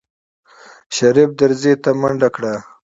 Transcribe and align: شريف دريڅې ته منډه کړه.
شريف 0.95 1.29
دريڅې 1.39 1.73
ته 1.83 1.89
منډه 2.01 2.29
کړه. 2.35 2.53